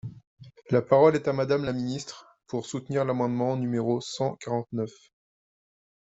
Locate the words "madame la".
1.33-1.73